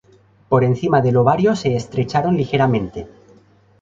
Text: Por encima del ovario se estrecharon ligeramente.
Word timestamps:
Por 0.49 0.63
encima 0.63 0.99
del 0.99 1.15
ovario 1.17 1.55
se 1.55 1.75
estrecharon 1.75 2.35
ligeramente. 2.35 3.07